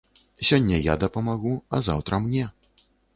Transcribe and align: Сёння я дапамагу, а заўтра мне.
Сёння 0.47 0.79
я 0.91 0.95
дапамагу, 1.03 1.51
а 1.77 1.81
заўтра 1.89 2.21
мне. 2.25 2.47